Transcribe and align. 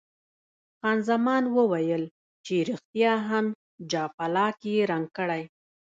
خان 0.79 0.97
زمان 1.09 1.43
ویل 1.55 2.03
چې 2.45 2.55
ریښتیا 2.67 3.13
هم 3.29 3.45
جاپلاک 3.91 4.57
یې 4.71 4.77
رنګ 4.91 5.07
کړی. 5.17 5.43